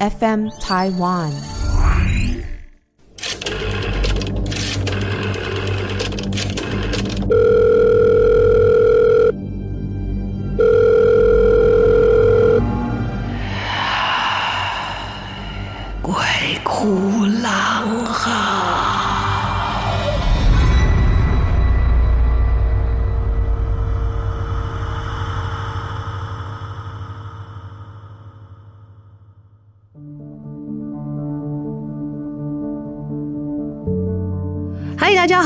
[0.00, 1.63] FM Taiwan。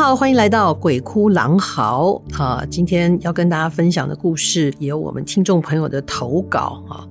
[0.08, 2.64] 好，欢迎来到鬼哭狼嚎啊！
[2.70, 7.04] 今天要跟大家分享的故事，也有我们听众朋友的投稿啊。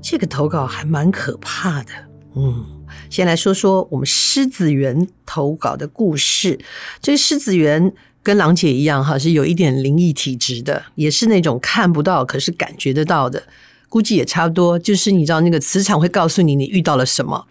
[0.00, 1.92] 这个投稿还蛮可怕的，
[2.34, 2.64] 嗯，
[3.10, 6.58] 先来说说我们狮子园投稿的故事。
[7.02, 13.42] 这个狮子园跟狼姐一样哈，是有一点灵异体质的，也是那种看不到可是感觉得到的，
[13.90, 14.78] 估计也差不多。
[14.78, 17.46] 就是你知道那个磁场会告诉你你遇到了什么。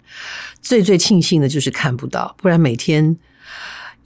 [0.64, 3.16] 最最庆幸的就是看不到，不然每天。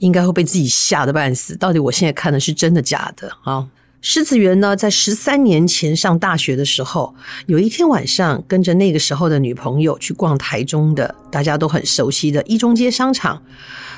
[0.04, 1.56] 应该会被自己吓得半死。
[1.56, 3.66] 到底我现在看的是真的假的啊？
[4.02, 7.14] 狮子园呢，在十三年前上大学的时候，
[7.46, 13.42] 有一天晚上，跟着那个时候的女朋友去逛台中的大家都很熟悉的一中街商场。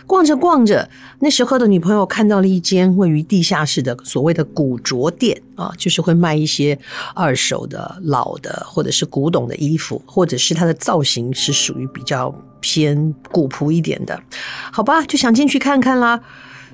[0.06, 6.78] 逛着逛着，那时候的女朋友看到了一间位于地下室的所谓的古着店啊，就是会卖一些
[7.12, 12.32] 二手的、老的或者是古董的衣服，或者是它的造型是属于比较
[12.66, 14.20] 偏古朴一点的。
[14.72, 16.20] 好吧，就想进去看看啦。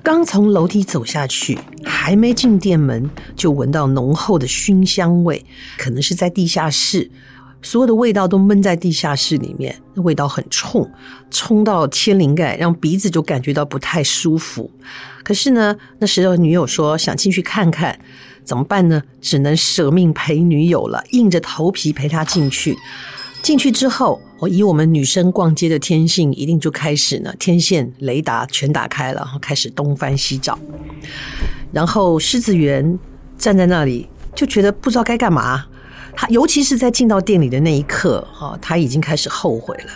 [0.01, 5.45] 刚从楼梯走下去，还没进店门，就闻到浓厚的熏香味，
[5.77, 7.11] 可能是在地下室。
[7.61, 10.89] 所有的味道都闷在地下室里面，那味道很冲，
[11.29, 14.69] 冲到天灵盖，让鼻子就感觉到不太舒服。
[15.23, 17.97] 可是呢，那时候女友说想进去看看，
[18.43, 19.01] 怎么办呢？
[19.21, 22.75] 只能舍命陪女友了，硬着头皮陪她进去。
[23.41, 30.57] 进去之后，以我们女生逛街的天性，一定就开始呢，天线、雷达全打开了，开始东翻西找。
[31.71, 32.97] 然后狮子园
[33.37, 35.65] 站在那里，就觉得不知道该干嘛。
[36.15, 39.89] 他尤其是在进到店里的那一刻，哈，他已经开始后悔了。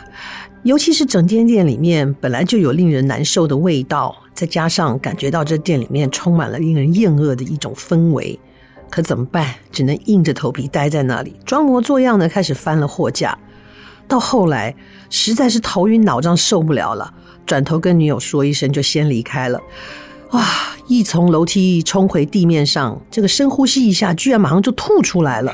[0.63, 8.37] 尤其是整间店里面本来就有令人难受的味道，再加上感觉到这店里面充满了令人厌恶的一种氛围，
[8.89, 9.53] 可怎么办？
[9.71, 13.37] 只能硬着头皮待在那里，装模作样的开始翻了货架。
[14.07, 14.75] 到后来
[15.09, 17.13] 实在是头晕脑胀，受不了了，
[17.45, 19.61] 转头跟女友说一声，就先离开了。
[20.31, 20.45] 哇！
[20.89, 25.53] 一从楼梯冲回地面上，这个深呼吸一下，居然马上就吐出来了。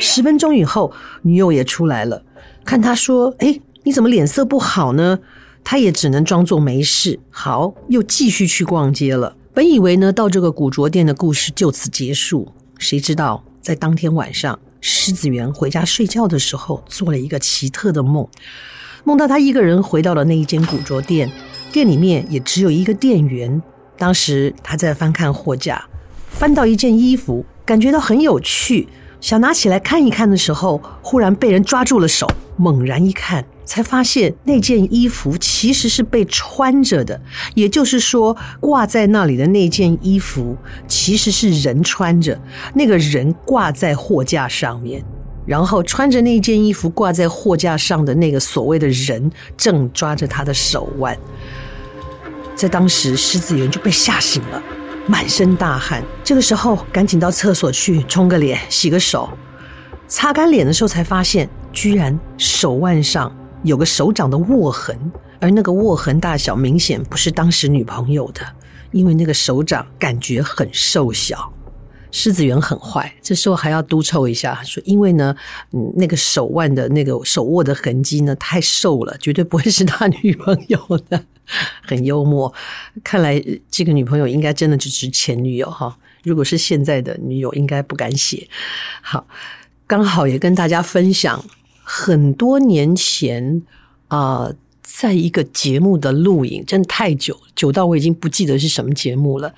[0.00, 0.92] 十分钟以后，
[1.22, 2.20] 女友也出来了，
[2.64, 5.20] 看他说：“哎，你怎么脸色不好呢？”
[5.62, 7.20] 他也只能装作没事。
[7.30, 9.36] 好，又继续去逛街了。
[9.54, 18.28] 本以为呢，到这个古着店的故事就此结束，谁知道在当天晚上，狮子园回家睡觉的时候，做了一个奇特的梦，
[19.04, 21.30] 梦到他一个人回到了那一间古着店，
[21.72, 23.60] 店里面也只有一个店员。
[23.98, 25.84] 当时他在翻看货架，
[26.28, 28.88] 翻到一件衣服，感觉到很有趣。
[29.20, 32.26] 想拿起来看一看的时候，忽然被人抓住了手。
[32.58, 37.20] 猛然一看，才发现那件衣服其实是被穿着的。
[37.54, 40.56] 也就是说，挂在那里的那件衣服
[40.88, 42.40] 其实是人穿着，
[42.72, 45.04] 那个人挂在货架上面，
[45.44, 51.14] 然后穿着那件衣服挂在货架上的那个所谓的人正抓着他的手腕。
[52.54, 54.62] 在当时，狮子园就被吓醒了。
[55.08, 59.28] 满身大汗，这个时候赶紧到厕所去冲个脸、洗个手，
[60.08, 64.98] 擦干脸的时候才发现，居然手腕上有个手掌的握痕，
[65.40, 68.40] 而那个握痕大小明显不是当时女朋友的，
[68.92, 71.52] 因为那个手掌感觉很瘦小。
[72.12, 75.36] 狮子园很坏，这时候还要督促一下，说因为呢，
[75.72, 80.78] 嗯，那个手腕的那个手握的痕迹呢太瘦了，绝对不会是他女朋友
[81.10, 81.24] 的。
[81.86, 82.52] 很幽默，
[83.04, 83.40] 看来
[83.70, 85.96] 这个女朋友应该真的只是前女友哈。
[86.24, 88.48] 如果是现在的女友，应该不敢写。
[89.00, 89.24] 好，
[89.86, 91.44] 刚好也跟大家分享，
[91.88, 93.62] 很多年前
[94.08, 99.54] 啊、呃，在一个节目的录影，真的太久，久到我已经不记得是什么节目了。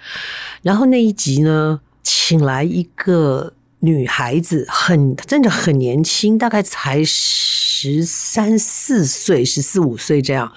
[0.60, 10.52] 然后那一集呢，请来一个女孩子，很真的很年轻，大概才十三四岁、十四五岁这样。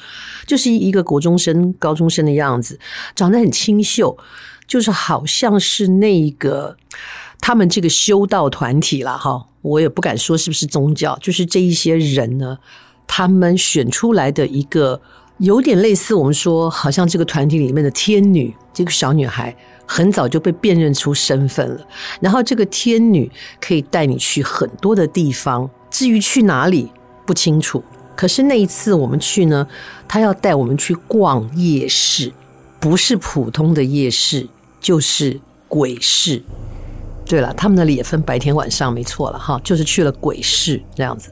[0.45, 2.77] 就是一个国中生、高中生的样子，
[3.15, 4.17] 长得很清秀，
[4.67, 6.75] 就是好像是那个
[7.41, 9.47] 他们这个修道团体了哈。
[9.61, 12.57] 我也不敢说是不是宗教，就是这一些人呢，
[13.05, 15.01] 他们选出来的一个
[15.37, 18.55] 有点类似我们说，好像这个团体里面的天女。
[18.73, 19.53] 这个小女孩
[19.85, 21.85] 很早就被辨认出身份了，
[22.21, 23.29] 然后这个天女
[23.59, 26.89] 可以带你去很多的地方，至于去哪里
[27.25, 27.83] 不清楚。
[28.15, 29.67] 可是那一次我们去呢，
[30.07, 32.31] 她要带我们去逛夜市，
[32.79, 34.47] 不是普通的夜市，
[34.79, 36.41] 就是鬼市。
[37.31, 41.31] 对了，他们那里也分白天晚上，没错了哈，就是去了鬼市这样子。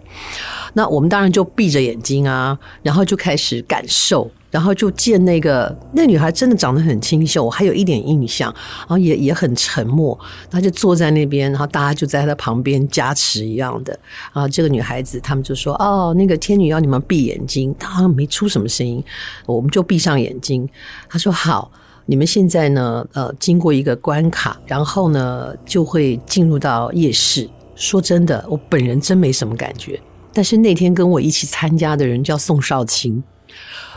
[0.74, 4.32] 那我们当然就闭着眼睛啊，然后就开始感受。
[4.52, 10.20] 然后就见那个那女孩真的长得很清秀，我还有一点印象，然后也也很沉默，
[10.50, 14.00] 她就坐在那边，然后大家就在她旁边加持一样的
[14.34, 14.48] 啊。
[14.48, 19.04] 这个女孩子，他们就说：“哦，那个天女要你们闭眼睛。”她好像没出什么声音，
[19.46, 20.68] 我们就闭上眼睛。
[21.08, 21.72] 她说：“好，
[22.10, 27.48] 你们现在呢，呃，经过一个关卡，然后呢，就会进入到夜市。”
[27.78, 30.02] 说真的，我本人真没什么感觉，
[30.34, 33.24] 但是那天跟我一起参加的人叫宋少卿。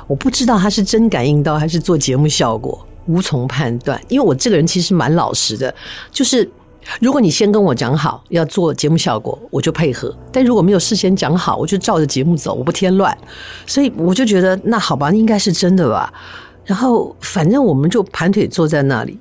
[0.06, 3.98] 我不知道他是真感应到还是做节目效果，无从判断。
[4.08, 5.74] 因为我这个人其实蛮老实的，
[6.10, 6.46] 就是
[7.00, 13.16] 如果你先跟我讲好要做节目效果，我就配合；但如果没有事先讲好，我就照着节目走，我不添乱。
[13.66, 16.12] 所以我就觉得那好吧，应该是真的吧。
[16.64, 19.18] 然后反正我们就盘腿坐在那里，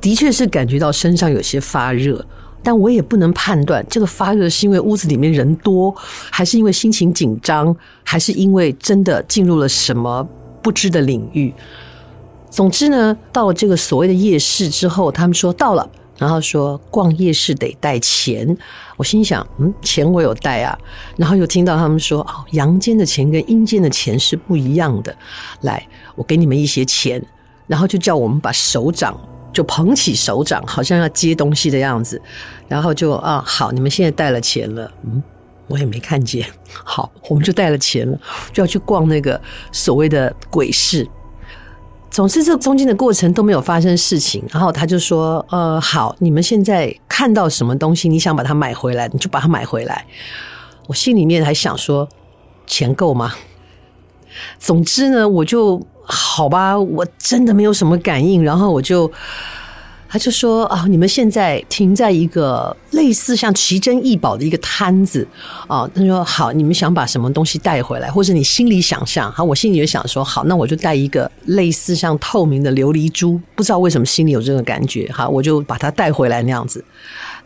[0.00, 2.24] 的确是感觉到身上有些发热。
[2.62, 5.94] 但我也不能判断这个发热是因为屋子里面人多，
[6.30, 10.26] 还是因为心情紧张，还是因为真的进入了什么
[10.62, 11.52] 不知的领域。
[12.48, 15.86] 总之呢，到了这个所谓的夜市之后，他们说到了，
[16.18, 18.56] 然后说逛夜市得带钱。
[18.96, 20.78] 我心想，嗯，钱我有带啊。
[21.16, 25.16] 然后又听到他们说，哦，阳间的钱跟阴间的钱是不一样的。
[25.62, 27.24] 来，我给你们一些钱，
[27.66, 29.18] 然后就叫我们把手掌。
[29.52, 32.20] 就捧起手掌，好像要接东西的样子，
[32.66, 35.22] 然后就啊，好，你们现在带了钱了，嗯，
[35.68, 36.44] 我也没看见，
[36.82, 38.18] 好，我们就带了钱了，
[38.52, 39.40] 就要去逛那个
[39.70, 41.08] 所谓的鬼市。
[42.14, 44.44] 总之，这中间的过程都没有发生事情。
[44.52, 50.06] 然后他就说，呃，好，你们现在看到什么东西，你想把它买回来，你就把它买回来。
[50.86, 52.08] 我心里面还想说，
[52.68, 53.34] 钱够吗？
[54.60, 55.82] 总之呢，我就。
[56.06, 59.10] 好吧，我真的没有什么感应，然后我就，
[60.14, 65.26] 他就说啊，你们现在停在一个类似像奇珍异宝的一个摊子
[65.66, 76.84] 啊，他说好，你们想把什么东西带回来，或者你心里想象，好，我心里就想说好，那我就带一个类似像透明的琉璃珠，不知道为什么心里有这个感觉，好，我就把它带回来那样子。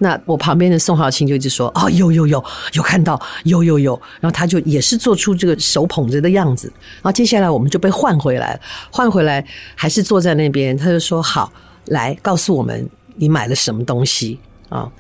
[0.00, 2.44] 那我旁边的宋浩清就一直说：“哦，有有有
[2.74, 6.70] 有看到，有有有。”然后他就也是做出这个手捧着的样子。
[6.96, 8.60] 然后接下来我们就被换回来，
[8.90, 9.42] 换回来
[9.74, 10.76] 还是坐在那边。
[10.76, 11.50] 他就说：“好，
[11.90, 14.38] 来告诉我们你买了什么东西
[14.68, 14.90] 啊？”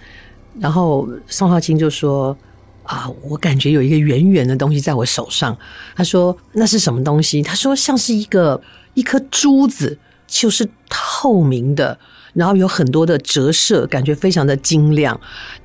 [0.60, 2.36] 然后宋浩清就说
[2.82, 5.56] ：“啊，我感觉有一个圆圆的东西在我手上。”
[5.94, 8.60] 他说：“那是什么东西？”他说：“像是一个
[8.94, 11.98] 一颗珠子，就是透明的。”
[12.34, 15.18] 然后有很多的折射，感觉非常的晶亮。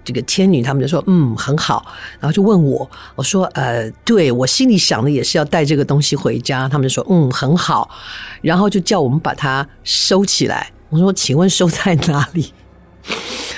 [0.03, 1.85] 这个天女他们就说：“嗯，很好。”
[2.19, 7.89] 然后就问我，我说：“呃，对，我心里想的也是要带这个东西回家。”他们就说：“嗯，很好。”
[8.41, 10.71] 然后就叫我们把它收起来。
[10.93, 12.53] 我说：“请问收在哪里？”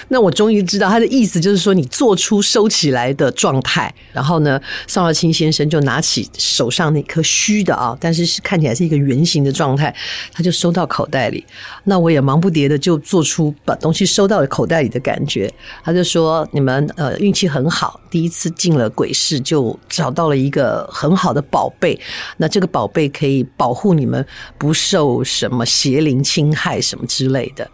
[0.08, 9.94] 那我终于知道他的意思，就是说你做出收起来的状态，然后呢，邵耀清先生就拿起手上那颗虚的啊，但是是看起来是一个圆形的状态，
[10.32, 11.46] 他就收到口袋里。
[11.84, 15.52] 那我也忙不迭的就做出把东西收到了口袋里的感觉。
[15.84, 22.00] 他就说：“你们呃运气很好，第一次进了鬼市就找到了一个很好的宝贝。
[22.38, 24.26] 那这个宝贝可以保护你们
[24.58, 27.70] 不受什么邪灵侵害什么之类的。”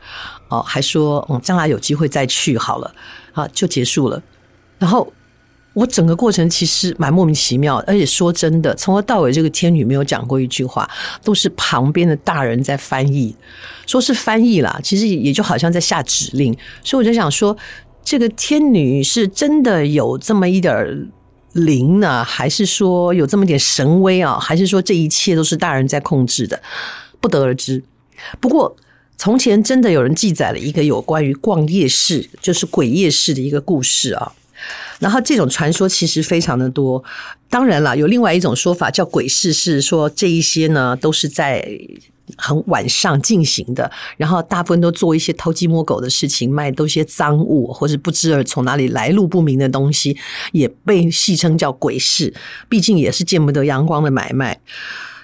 [0.51, 2.93] 哦，还说嗯，将来有机会再去好了，
[3.31, 4.22] 啊，就结束了。
[4.77, 5.10] 然后
[5.74, 10.86] 我整个过程其实蛮莫名其妙，而且说真的，从头到尾这个天女没有讲过一句话，
[11.24, 13.34] 都是旁边的大人在翻译，
[13.88, 16.53] 说是翻译啦，其实也就好像在下指令。
[16.84, 17.55] 所以我就想说，
[18.03, 21.10] 这个天女是真的有这么一点
[21.53, 24.38] 灵呢，还是说有这么点神威啊？
[24.38, 26.62] 还是说这一切都是大人在控制的？
[27.22, 27.81] 不得而知。
[28.41, 28.75] 不过。
[29.22, 34.34] 从前真的有人记载了一个有关于逛夜市，就是鬼夜市的一个故事啊。
[34.98, 37.04] 然后这种传说其实非常的多。
[37.48, 41.63] 当然了，有另外一种说法叫鬼市，是说这一些呢都是在
[42.36, 50.18] 很晚上进行的，然后大部分都做一些偷鸡摸狗的事情，卖都一些赃物或者不知而从哪里来路不明的东西，
[50.51, 52.34] 也被戏称叫鬼市。
[52.68, 54.60] 毕竟也是见不得阳光的买卖。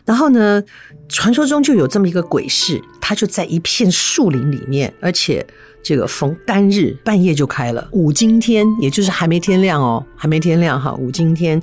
[0.06, 0.64] 然后呢，
[1.10, 5.46] 传说中就有这么一个鬼市，它就在一片树林里面，而且
[5.82, 11.62] 这个逢单日半夜就开了，五更天，也就是还没天亮哦，还没天亮哈，五更天，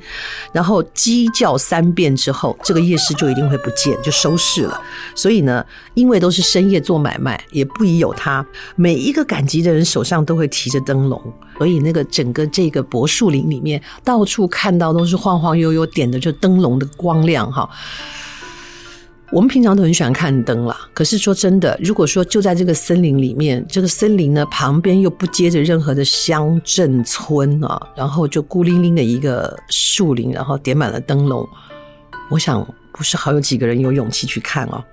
[0.52, 4.80] 然后鸡叫三遍之后，这个夜市就一定会不见，就收市了。
[5.14, 8.44] 所以呢，因为都是深夜做买卖，也不宜有他，
[8.76, 11.20] 每一个赶集的人手上都会提着灯笼，
[11.58, 17.68] 所以那个整个这个柏树林里面，到处看到都是晃晃悠悠点的就灯笼的光亮哈。
[19.34, 31.44] 我们平常都很喜欢看灯啦，可是说真的，如果说就在这个森林里面，这个森林呢旁边又不接着任何的乡镇村啊，然后就孤零零的一个树林，然后点满了灯笼，
[32.30, 34.84] 我想不是好有几个人有勇气去看哦。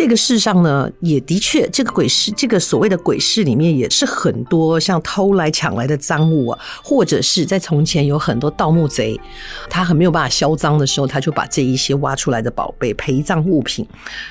[0.00, 9.20] 这个世上呢，也的确，这个鬼市，这个所谓的鬼市里面，也是很多像偷来抢来的赃物啊，或者是在从前有很多盗墓贼，
[9.68, 13.86] 他很没有办法销赃的时候，他就把这一些挖出来的宝贝、陪葬物品，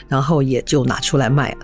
[0.07, 1.55] 然后也就拿出来卖。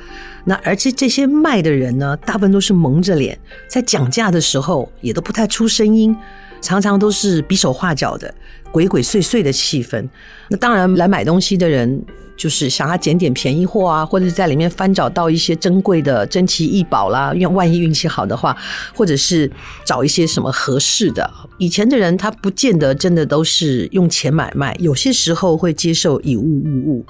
[0.43, 3.35] 那而且这些卖的人呢，大部分都是蒙着脸，
[3.67, 6.15] 在讲价的时候也都不太出声音，
[6.61, 8.31] 常常都是比手画脚的，
[8.71, 10.07] 鬼鬼祟祟的气氛。
[10.47, 12.05] 那当然，来买东西的人。
[12.37, 18.55] 就是想要捡点便宜货啊，或者是在里面翻找到一些珍贵的珍奇异宝啦，因为万一运气好的话，
[18.93, 19.49] 或者是
[19.85, 21.29] 找一些什么合适的。
[21.57, 27.05] 以前的人他不见得真的都是用钱买卖，有些时候会接受以物物物。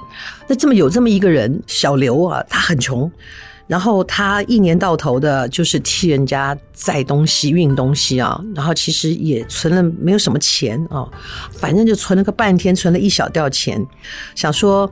[0.47, 3.11] 那这么有这么一个人，小刘啊，他很穷，
[3.67, 11.07] 然后他一年到头的就是替人家载东西、运东西啊，然后其实也存了没有什么钱啊，
[11.51, 13.85] 反正就存了个半天，存了一小吊钱，
[14.35, 14.91] 想说。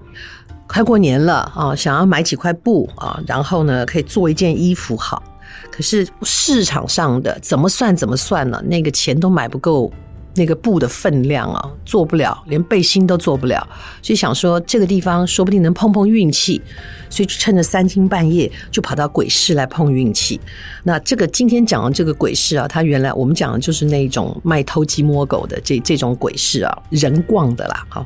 [0.65, 5.21] 快过年了啊，想要买几块布啊，然后呢，可以做一件衣服好。
[5.69, 8.59] 可是市场上的怎么算怎么算呢？
[8.65, 9.91] 那个钱都买不够
[10.35, 13.67] 那个布的分量啊，做不了，连背心都做不了。
[14.01, 16.61] 所以想说这个地方说不定能碰碰运气，
[17.09, 20.39] 所以就趁着三更半夜就跑到鬼市来碰运气。
[20.83, 27.85] 那这个今天讲的这个鬼市啊，它原来我们讲的就是那种卖偷鸡摸狗的这这种鬼市啊，人逛的啦。
[27.89, 28.05] 好，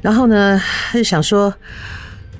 [0.00, 1.52] 然后呢，他就想说。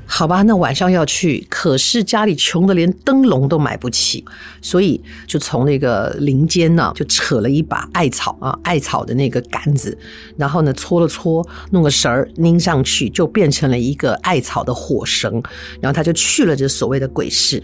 [0.06, 4.25] 好吧，那晚上要去，可是家里穷的连灯笼都买不起，
[4.61, 9.96] 所以就从那个林间呢，就扯了一把艾草啊，艾草的那个杆子，
[10.37, 15.42] 然后呢搓了搓，弄个绳儿拧上去，就变成了一个艾草的火绳，
[15.80, 17.62] 然后他就去了这所谓的鬼市，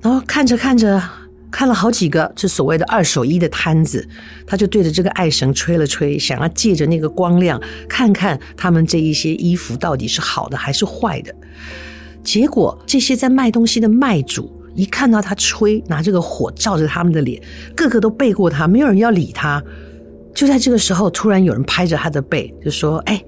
[0.00, 1.02] 然后看着看着。
[1.50, 4.06] 看了好几个这所谓的二手衣的摊子，
[4.46, 11.34] 他就对着这个艾绳吹了吹，想要借着那个光亮看看他们这一些衣服到底是好的还是坏的。
[12.22, 17.42] 结果这些在卖东西的卖主一看到他吹，拿这个火照着他们的脸，
[17.74, 19.62] 个个都背过他，没有人要理他。
[20.32, 23.22] 就在这个时候，突然有人拍着他的背，就说：“哎，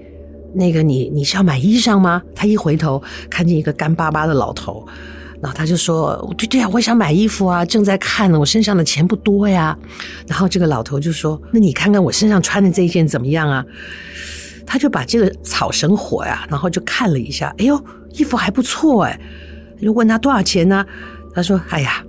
[0.55, 4.87] 那个你你是要买衣裳吗？”他一回头，看见一个干巴巴的老头。
[5.43, 9.77] 然后他就说：“对对呀，我想买衣服啊，正在看呢，我身上的钱不多呀。”
[10.29, 13.65] 然后这个老头就说：“那你看看我身上穿的这一件怎么样啊？”
[14.65, 19.21] 他就把这个草绳火呀，然后就看了一下，哎呦，衣服还不错哎。
[19.83, 20.87] 就问他多少钱呢？
[21.35, 22.05] 他说：“哎呀。”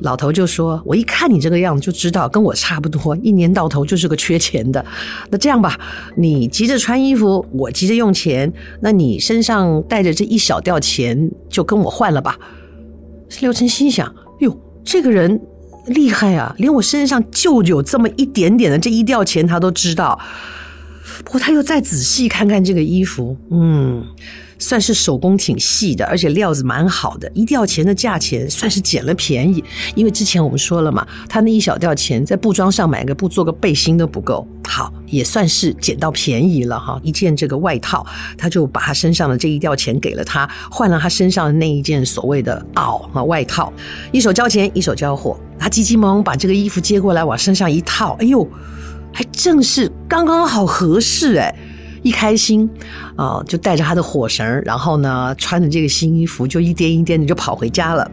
[0.00, 4.84] 老头就说：“我一看你这个样子就知道跟我差不多，一年到头就是个缺钱的。
[5.30, 5.78] 那这样吧，
[6.16, 12.36] 你急着穿衣服，我急着用钱，那你身上带着这一小吊钱，就跟我换了吧。”
[13.40, 15.40] 刘成心想：“哟，这个人
[15.86, 20.18] 厉害啊，连我身上就有这么一点点的这一吊钱，他都知道。
[21.24, 24.04] 不过他又再仔细看看这个衣服，嗯，
[24.58, 29.62] 算是手工挺细的，而且料子蛮好的，一吊钱的价钱算是捡了便宜。
[29.94, 34.46] 因为之前我们说了嘛，他那一小吊钱在布庄上买个布做个背心都不够。
[34.72, 36.98] 好，也算是捡到便宜了哈。
[37.02, 38.06] 一件这个外套，
[38.38, 43.70] 他就把他身上的这一吊钱给了他，换了他身上的那一件所谓的袄啊外套，
[44.12, 48.48] 一手交钱一手交货，他急急忙忙把这个衣服接过来往身上一套，哎呦！
[49.14, 51.54] 还正是刚刚好合适哎，
[52.02, 52.66] 一开心
[53.14, 58.10] 啊、就带着他的火绳，然后呢，穿着这个新衣服，就一颠一颠的就跑回家了。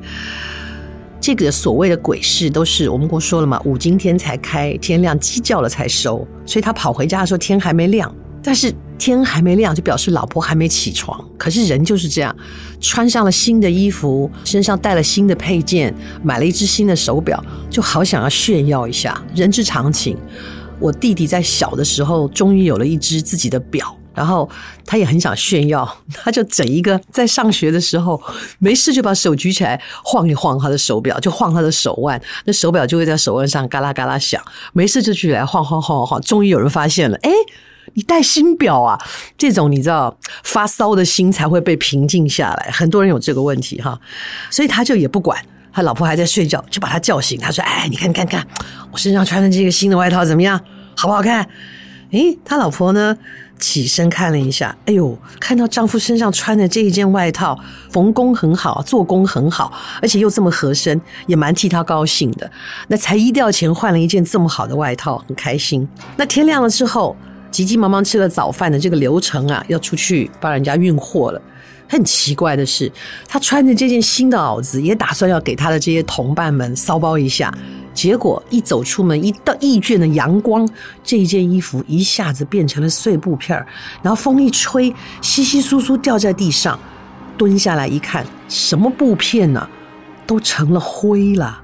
[1.29, 11.23] 这个所谓的鬼市都是我们不说了嘛，五更天才开，天亮鸡叫了才收，所以他跑回家的时候天还没亮，但是天还没亮就表示老婆还没起床。
[11.37, 12.35] 可是人就是这样，
[12.81, 15.93] 穿上了新的衣服，身上带了新的配件，
[16.23, 20.17] 买了一只新的手表，就好想要炫耀一下，人之常情。
[20.79, 24.49] 我弟弟在小的时候，终于有了一只自己的表，然后
[24.85, 28.21] 他也很想炫耀， 他就整一个在上学的时候，
[28.59, 34.41] 没事就把手举起来晃一晃他的手表，就晃他的手腕，那手表就会在手腕上嘎啦嘎啦响。
[34.73, 37.31] 没事就举来晃晃晃晃晃，终于有人发现了，哎，
[37.93, 38.99] 你戴新表啊？
[39.37, 42.71] 这种你知道，发骚的心才会被平静下来。
[42.71, 43.99] 很多人有这个问题哈，
[44.49, 45.43] 所以他就也不管。
[45.71, 47.39] 他老婆还在睡觉，就把他叫醒。
[47.39, 48.45] 他说：“哎，你看，看，看，
[48.91, 50.59] 我身上穿的这个新的外套怎么样？
[50.97, 51.47] 好不好看？”
[52.11, 53.15] 诶，他老婆呢，
[53.59, 57.59] 起身看了一下，哎呦，看到丈夫身上穿的这一件外套，
[57.91, 62.49] 缝工很好，做工很好，而且又这么合身，也蛮替他高兴的。
[62.87, 65.87] 那才一吊钱换了一件这么好的外套，很开心。
[66.15, 67.15] 那天亮了之后，
[67.51, 71.41] 急急忙忙吃了早饭的这个流程啊，要出去帮人家运货了。
[71.87, 72.91] 很奇怪的是，
[73.27, 77.53] 他穿着这件新的袄子，也打算要给他的这些同伴们骚包一下。
[77.99, 80.65] 结果一走出门，一到一卷的阳光，
[81.03, 83.67] 这一件衣服一下子变成了碎布片儿，
[84.01, 86.79] 然后风一吹，稀稀疏疏掉在地上。
[87.37, 89.67] 蹲下来一看，什么布片呢？
[90.25, 91.61] 都成了灰了。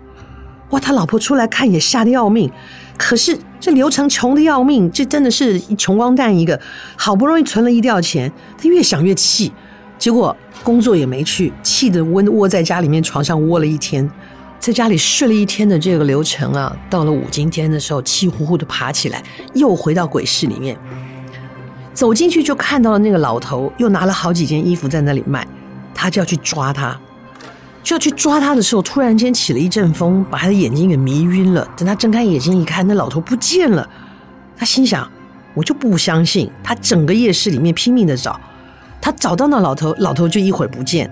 [0.72, 0.80] 哇！
[0.82, 2.52] 他老婆出来看也吓得要命。
[2.98, 6.60] 可是这刘成穷的要命，这真的是穷光蛋一个。
[6.98, 9.54] 好不容易存了一吊钱，他越想越气。
[9.98, 14.12] 结果工作也没去，气得窝窝在家里面床上窝了一天，
[14.66, 20.76] 在家里睡了一天的这个流程啊，到了五更天的时候，气呼呼的爬起来，又回到鬼市里面，
[21.94, 25.48] 走进去就看到了那个老头，又拿了好几件衣服在那里卖，
[25.94, 27.00] 他就要去抓他，
[27.84, 31.70] 就要去抓他的时候，突然间起了一阵风，把他的眼睛给迷晕了。
[31.78, 33.88] 等他睁开眼睛一看，那老头不见了，
[34.58, 35.08] 他心想：
[35.54, 38.42] 我就不相信，他整个夜市里面拼命的找。
[39.00, 41.08] 他找到那老头，老头就一会儿不见。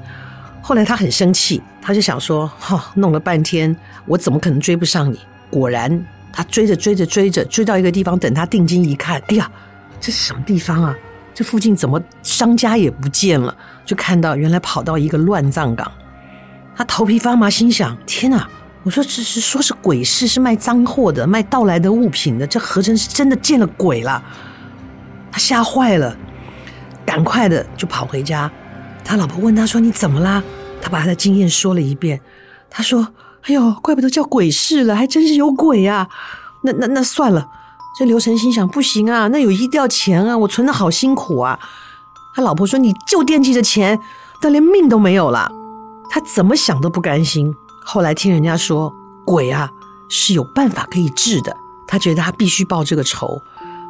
[0.66, 5.20] 后来他很生气，他就想说：“哈、弄了半天，我怎么可能追不上你？”
[5.52, 9.52] 果然，他追着追着追着，追到一个地方，等他定睛一看，哎呀，
[10.00, 10.96] 这是什么地方啊？
[11.34, 13.54] 这附近怎么商家也不见了？
[13.84, 15.92] 就看到原来跑到一个乱葬岗。
[16.78, 18.48] 他头皮发麻，心想：“天哪！
[18.84, 24.24] 我说这是说是鬼市，是卖脏货的，卖盗来的物品的，这何曾是真的见了鬼了？”
[25.30, 26.16] 他吓坏了。
[27.06, 28.50] 赶快的就跑回家，
[29.04, 30.42] 他老婆问他说：“你怎么啦？”
[30.82, 32.20] 他把他的经验说了一遍。
[32.70, 33.08] 他说
[33.44, 36.08] ：“哎呦，怪不得叫鬼市了，还真是有鬼啊！”
[36.64, 37.48] 那那那算了。
[38.00, 41.60] 这刘成心想：不行啊，那有一吊钱啊，我存的好辛苦啊。
[42.36, 44.00] 他老婆说：“你就惦记着钱，
[44.42, 45.52] 但连命都没有了。”
[46.10, 47.54] 他怎么想都不甘心。
[47.86, 48.94] 后来听人家说，
[49.26, 49.70] 鬼啊
[50.10, 51.56] 是有办法可以治的，
[51.88, 53.42] 他觉得他必须报这个仇。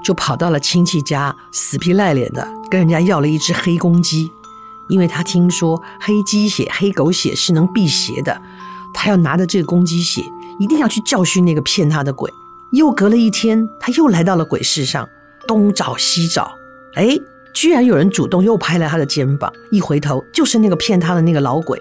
[0.03, 4.29] 就跑到了亲戚家，死皮赖脸的跟人家要了一只黑公鸡，
[4.89, 8.41] 因为他听说黑鸡血、黑狗血是能辟邪的，
[8.93, 10.23] 他要拿着这个公鸡血，
[10.59, 12.31] 一定要去教训那个骗他的鬼。
[12.71, 15.07] 又隔了一天，他又来到了鬼市上，
[15.47, 16.51] 东找西找，
[16.95, 17.17] 哎，
[17.53, 21.79] 居然有人主动又拍了他的肩膀，一回头就是那个骗他的那个老鬼。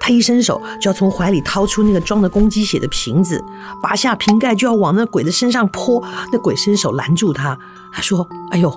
[0.00, 3.42] 他一伸手就要从怀里掏出那个装着公鸡血的瓶子，
[3.82, 6.02] 拔下瓶盖就要往那鬼的身上泼。
[6.32, 7.58] 那鬼伸手拦住他，
[7.92, 8.72] 他说：“哎呦，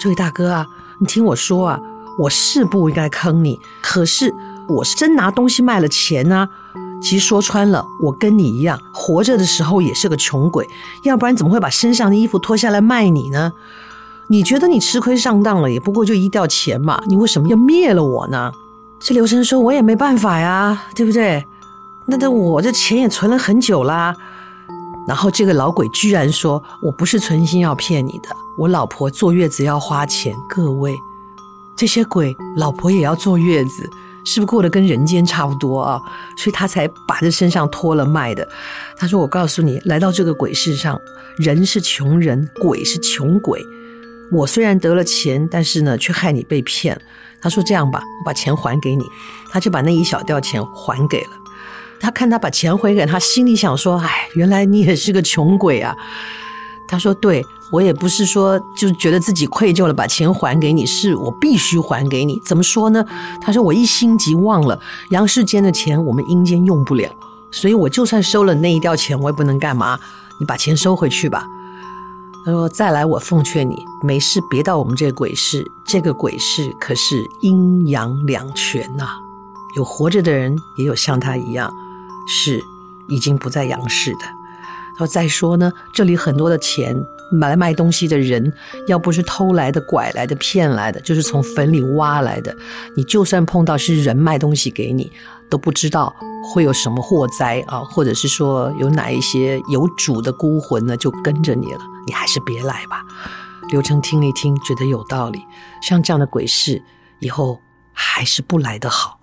[0.00, 0.66] 这位大哥啊，
[0.98, 1.78] 你听我说啊，
[2.18, 4.34] 我是不应该坑你，可是
[4.68, 6.48] 我是真拿东西卖了钱啊。
[7.02, 10.68] 其实说穿了，我跟你一样，活着的时候也是个穷鬼，
[11.02, 13.52] 要不然怎么会把身上的衣服脱下来卖你呢？
[14.28, 18.52] 你觉得你吃亏上当了，也不过就一吊钱嘛，你为什么要灭了我呢？”
[19.00, 21.44] 这刘生说：“我也没办法呀，对不对？
[22.06, 24.14] 那那我这钱也存了很久啦。”
[25.08, 30.32] 然后这个老鬼居然说：“我不是存心要骗你的，我老婆坐月子要花钱。
[30.48, 30.96] 各位，
[31.76, 33.90] 这些鬼老婆也要坐月子，
[34.24, 36.00] 是不是过得跟人间差不多啊？
[36.36, 38.46] 所以他才把这身上脱了卖的。
[38.96, 41.00] 他说：‘我告诉你，来到这个鬼市上，
[41.36, 43.64] 人是穷人，鬼是穷鬼。
[44.30, 47.00] 我虽然得了钱，但是呢，却害你被骗。’”
[47.42, 49.04] 他说：“这样吧，我把钱还给你。”
[49.50, 51.30] 他就把那一小吊钱还给了。
[51.98, 55.96] 他看他把钱还给他，心里想说：“哎，原来你也是个穷鬼啊。”
[56.86, 62.38] 他说：“对，我也不是说就觉得自己愧疚了，把钱还给你，是我必须还给你。
[62.44, 63.04] 怎么说呢？”
[63.40, 67.08] 他说：“我一心急忘了阳世间的钱，我们阴间用不了，
[67.50, 69.98] 所以我就算收了那一吊钱，我也不能干嘛。
[70.38, 71.46] 你把钱收回去吧。”
[72.44, 75.64] 他说：“再来，我奉劝你，没事别到我们这个鬼市。
[75.84, 79.06] 这个鬼市可是阴阳两全呐，
[79.76, 81.72] 有活着的人，也有像他一样
[82.26, 82.60] 是
[83.08, 84.20] 已经不在阳世的。
[84.94, 86.96] 他说再说呢，这里很多的钱
[87.32, 88.52] 买来卖东西的人，
[88.86, 92.54] 要不是偷来的、拐来的、骗来的，就是从坟里挖来的。
[92.94, 95.10] 你就算碰到是人卖东西给你，
[95.48, 96.14] 都不知道
[96.44, 103.04] 会有什么祸灾啊，或者是说有哪一些有主的孤魂呢，就跟着你了。”你还是别来吧。
[103.70, 105.40] 刘成听了一听，觉得有道理。
[105.80, 106.82] 像这样的鬼市，
[107.20, 107.60] 以后
[107.92, 109.20] 还是不来的好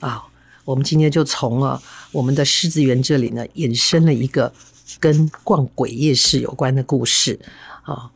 [0.00, 0.22] 啊。
[0.64, 4.52] 我们今天就从了我们的狮子园这里呢，引申了一个
[5.00, 7.38] 跟逛鬼夜市有关的故事
[7.82, 8.10] 啊。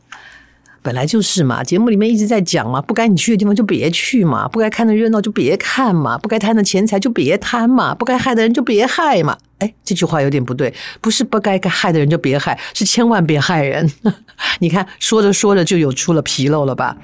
[0.83, 9.37] 本来就是嘛，节目里面一直在讲嘛，不该你去的地方就别去嘛，不该看的热闹就别看嘛，不该贪的钱财就别贪嘛，不该害的人就别害嘛。
[9.59, 13.91] 哎，这句话有点不对，不是不该害的人就别害，是千万别害人。
[14.59, 16.95] 你看，说着说着就有出了纰漏了吧？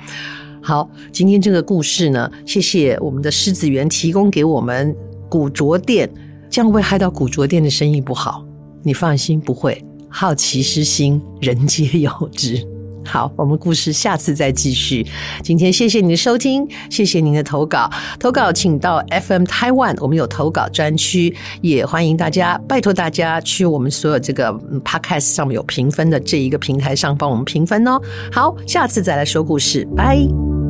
[0.62, 4.96] 好，今天这个故事呢，谢谢我们的狮子园提供给我们
[5.28, 6.10] 古着店，
[6.50, 8.46] 这样会害到古着店的生意不好。
[8.84, 9.84] 你放心，不会。
[10.10, 12.64] 好奇之心，人皆有之。
[13.06, 15.06] 好，我们故事下次再继续。
[15.44, 17.90] 今天谢谢您的收听，谢谢您的投稿。
[18.18, 24.54] 投稿请到 FM Taiwan，我们有投稿专区，也欢迎大家，拜托大家去我们所有这个
[24.86, 28.00] Podcast 上面有评分的这一个平台上帮我们评分哦。
[28.32, 30.63] 好，下次再来说故事，拜。